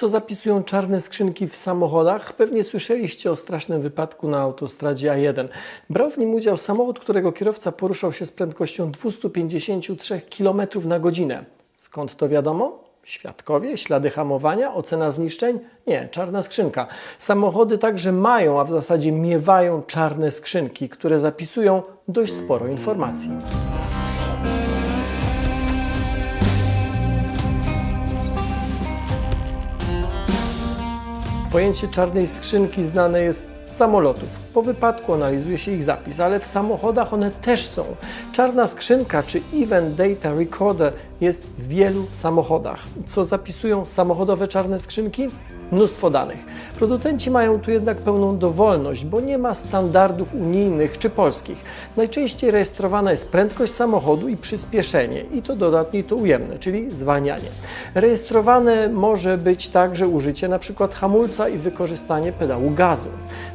[0.00, 2.32] Co zapisują czarne skrzynki w samochodach?
[2.32, 5.48] Pewnie słyszeliście o strasznym wypadku na autostradzie A1.
[5.90, 11.44] Brał w nim udział samochód, którego kierowca poruszał się z prędkością 253 km na godzinę.
[11.74, 12.84] Skąd to wiadomo?
[13.04, 15.58] Świadkowie, ślady hamowania, ocena zniszczeń?
[15.86, 16.86] Nie, czarna skrzynka.
[17.18, 23.30] Samochody także mają, a w zasadzie miewają czarne skrzynki, które zapisują dość sporo informacji.
[31.52, 34.28] Pojęcie czarnej skrzynki znane jest z samolotów.
[34.54, 37.84] Po wypadku analizuje się ich zapis, ale w samochodach one też są.
[38.32, 42.84] Czarna skrzynka czy Event Data Recorder jest w wielu samochodach.
[43.06, 45.26] Co zapisują samochodowe czarne skrzynki?
[45.72, 46.44] Mnóstwo danych.
[46.80, 51.58] Producenci mają tu jednak pełną dowolność, bo nie ma standardów unijnych czy polskich.
[51.96, 57.48] Najczęściej rejestrowana jest prędkość samochodu i przyspieszenie, i to dodatnie, to ujemne, czyli zwalnianie.
[57.94, 60.88] Rejestrowane może być także użycie np.
[60.88, 63.08] hamulca i wykorzystanie pedału gazu.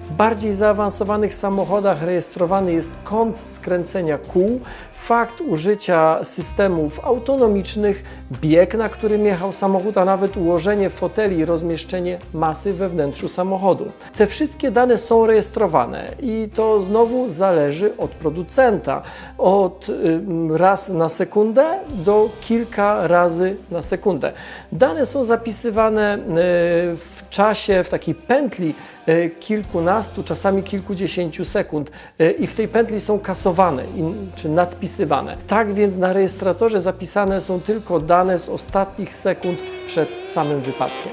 [0.09, 4.59] W bardziej zaawansowanych samochodach rejestrowany jest kąt skręcenia kół,
[4.95, 8.03] fakt użycia systemów autonomicznych,
[8.41, 13.91] bieg, na którym jechał samochód, a nawet ułożenie foteli i rozmieszczenie masy we wnętrzu samochodu.
[14.17, 19.01] Te wszystkie dane są rejestrowane i to znowu zależy od producenta.
[19.37, 19.87] Od
[20.49, 24.31] raz na sekundę do kilka razy na sekundę.
[24.71, 26.17] Dane są zapisywane
[26.97, 28.73] w czasie, w takiej pętli
[29.07, 33.83] E, kilkunastu, czasami kilkudziesięciu sekund e, i w tej pętli są kasowane
[34.35, 35.37] czy nadpisywane.
[35.47, 41.11] Tak więc na rejestratorze zapisane są tylko dane z ostatnich sekund przed samym wypadkiem.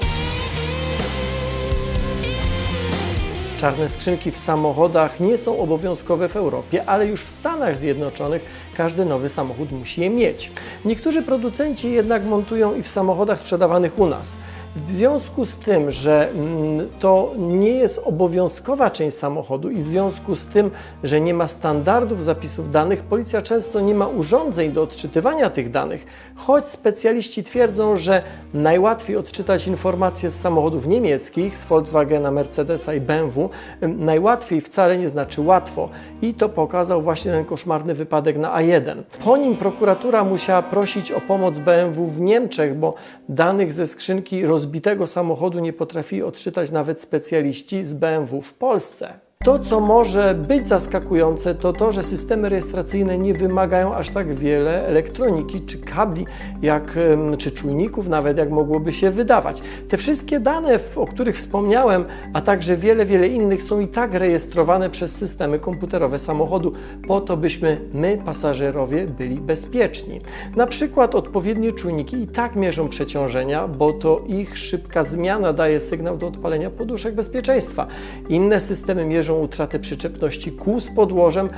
[3.57, 8.45] Czarne skrzynki w samochodach nie są obowiązkowe w Europie, ale już w Stanach Zjednoczonych
[8.77, 10.51] każdy nowy samochód musi je mieć.
[10.85, 14.35] Niektórzy producenci jednak montują i w samochodach sprzedawanych u nas.
[14.75, 20.35] W związku z tym, że mm, to nie jest obowiązkowa część samochodu i w związku
[20.35, 20.71] z tym,
[21.03, 26.05] że nie ma standardów zapisów danych, policja często nie ma urządzeń do odczytywania tych danych,
[26.35, 28.23] choć specjaliści twierdzą, że
[28.53, 33.49] najłatwiej odczytać informacje z samochodów niemieckich, z Volkswagena, Mercedesa i BMW,
[33.81, 35.89] najłatwiej wcale nie znaczy łatwo
[36.21, 39.03] i to pokazał właśnie ten koszmarny wypadek na A1.
[39.23, 42.93] Po nim prokuratura musiała prosić o pomoc BMW w Niemczech, bo
[43.29, 49.13] danych ze skrzynki roz rozbitego samochodu nie potrafili odczytać nawet specjaliści z BMW w Polsce.
[49.43, 54.87] To, co może być zaskakujące, to to, że systemy rejestracyjne nie wymagają aż tak wiele
[54.87, 56.25] elektroniki czy kabli,
[56.61, 56.99] jak,
[57.37, 59.61] czy czujników, nawet jak mogłoby się wydawać.
[59.89, 64.89] Te wszystkie dane, o których wspomniałem, a także wiele, wiele innych, są i tak rejestrowane
[64.89, 66.71] przez systemy komputerowe samochodu,
[67.07, 70.21] po to, byśmy my, pasażerowie, byli bezpieczni.
[70.55, 76.17] Na przykład odpowiednie czujniki i tak mierzą przeciążenia, bo to ich szybka zmiana daje sygnał
[76.17, 77.87] do odpalenia poduszek bezpieczeństwa.
[78.29, 81.49] Inne systemy mierzą utratę przyczepności kół z podłożem,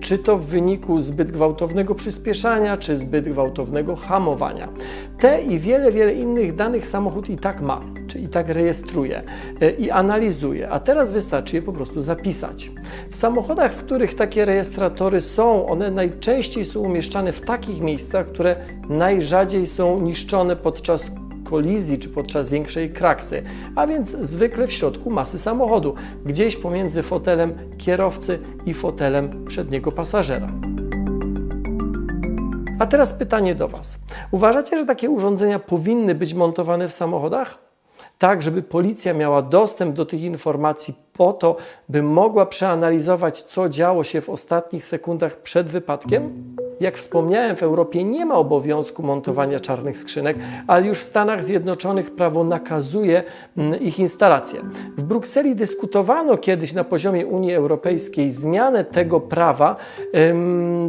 [0.00, 4.68] czy to w wyniku zbyt gwałtownego przyspieszania, czy zbyt gwałtownego hamowania.
[5.20, 9.22] Te i wiele, wiele innych danych samochód i tak ma, czy i tak rejestruje
[9.60, 12.70] e, i analizuje, a teraz wystarczy je po prostu zapisać.
[13.10, 18.56] W samochodach, w których takie rejestratory są, one najczęściej są umieszczane w takich miejscach, które
[18.88, 21.10] najrzadziej są niszczone podczas
[21.50, 23.42] kolizji czy podczas większej kraksy,
[23.76, 30.48] a więc zwykle w środku masy samochodu, gdzieś pomiędzy fotelem kierowcy i fotelem przedniego pasażera.
[32.78, 33.98] A teraz pytanie do Was.
[34.30, 37.58] Uważacie, że takie urządzenia powinny być montowane w samochodach?
[38.18, 41.56] Tak, żeby policja miała dostęp do tych informacji po to,
[41.88, 46.56] by mogła przeanalizować, co działo się w ostatnich sekundach przed wypadkiem?
[46.80, 52.10] Jak wspomniałem, w Europie nie ma obowiązku montowania czarnych skrzynek, ale już w Stanach Zjednoczonych
[52.10, 53.22] prawo nakazuje
[53.56, 54.60] mm, ich instalację.
[54.96, 59.76] W Brukseli dyskutowano kiedyś na poziomie Unii Europejskiej zmianę tego prawa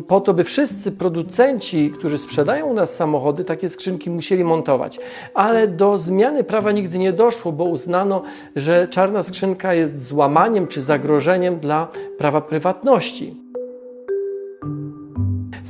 [0.07, 4.99] po to, by wszyscy producenci, którzy sprzedają u nas samochody, takie skrzynki musieli montować.
[5.33, 8.21] Ale do zmiany prawa nigdy nie doszło, bo uznano,
[8.55, 11.87] że czarna skrzynka jest złamaniem czy zagrożeniem dla
[12.17, 13.46] prawa prywatności.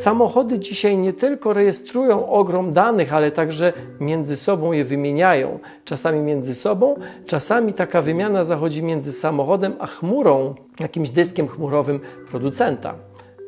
[0.08, 5.60] Samochody dzisiaj nie tylko rejestrują ogrom danych, ale także między sobą je wymieniają.
[5.86, 6.96] Czasami między sobą,
[7.26, 12.00] czasami taka wymiana zachodzi między samochodem a chmurą, jakimś dyskiem chmurowym
[12.30, 12.96] producenta.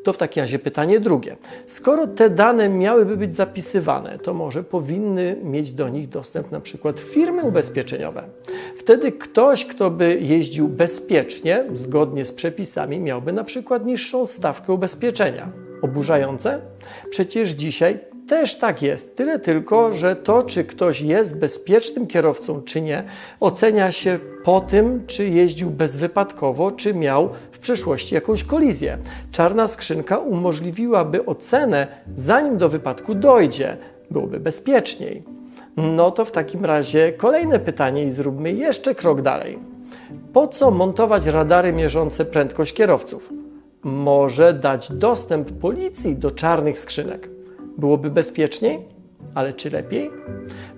[0.04, 1.36] To w takim razie pytanie drugie.
[1.68, 7.00] Skoro te dane miałyby być zapisywane, to może powinny mieć do nich dostęp na przykład
[7.00, 8.24] firmy ubezpieczeniowe.
[8.78, 15.69] Wtedy ktoś, kto by jeździł bezpiecznie, zgodnie z przepisami, miałby na przykład niższą stawkę ubezpieczenia.
[15.82, 16.60] Oburzające?
[17.10, 18.00] Przecież dzisiaj
[18.30, 19.16] też tak jest.
[19.18, 23.04] Tyle tylko, że to, czy ktoś jest bezpiecznym kierowcą, czy nie,
[23.40, 28.98] ocenia się po tym, czy jeździł bezwypadkowo, czy miał w przeszłości jakąś kolizję.
[29.32, 33.78] Czarna skrzynka umożliwiłaby ocenę, zanim do wypadku dojdzie.
[34.12, 35.24] Byłoby bezpieczniej.
[35.78, 39.60] No to w takim razie kolejne pytanie i zróbmy jeszcze krok dalej.
[40.34, 43.34] Po co montować radary mierzące prędkość kierowców?
[43.84, 47.30] Może dać dostęp policji do czarnych skrzynek.
[47.78, 48.80] Byłoby bezpieczniej?
[49.36, 50.12] Ale czy lepiej?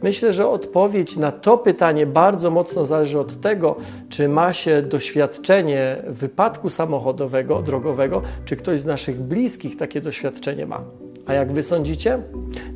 [0.04, 3.76] Myślę, że odpowiedź na to pytanie bardzo mocno zależy od tego,
[4.10, 10.84] czy ma się doświadczenie wypadku samochodowego, drogowego, czy ktoś z naszych bliskich takie doświadczenie ma.
[11.26, 12.20] A jak wy sądzicie?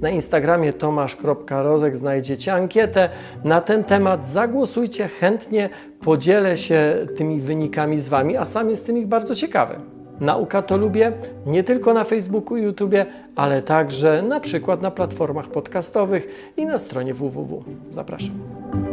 [0.01, 3.10] Na Instagramie tomasz.rozek znajdziecie ankietę
[3.44, 4.28] na ten temat.
[4.28, 5.69] Zagłosujcie chętnie,
[6.01, 9.94] podzielę się tymi wynikami z wami, a sam jestem ich bardzo ciekawy.
[10.19, 11.12] Nauka to lubię
[11.45, 16.77] nie tylko na Facebooku i YouTubie, ale także na przykład na platformach podcastowych i na
[16.77, 17.63] stronie www.
[17.91, 18.84] Zapraszam.